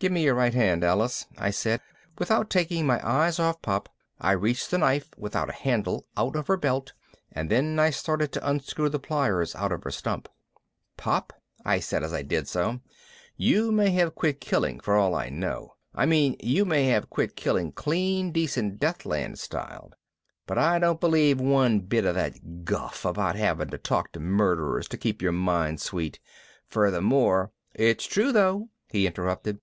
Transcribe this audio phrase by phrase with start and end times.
[0.00, 1.80] "Give me your right hand, Alice," I said.
[2.18, 3.88] Without taking my eyes off Pop
[4.20, 6.92] I reached the knife without a handle out of her belt
[7.32, 10.28] and then I started to unscrew the pliers out of her stump.
[10.98, 11.32] "Pop,"
[11.64, 12.80] I said as I did so,
[13.38, 15.72] "you may have quit killing for all I know.
[15.94, 19.90] I mean you may have quit killing clean decent Deathland style.
[20.46, 24.86] But I don't believe one bit of that guff about having to talk to murderers
[24.88, 26.20] to keep your mind sweet.
[26.68, 29.60] Furthermore" "It's true though," he interrupted.